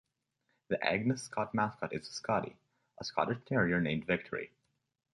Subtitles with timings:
[0.69, 2.57] The Agnes Scott mascot is a "Scottie,"
[2.99, 4.49] a Scottish Terrier named Victory.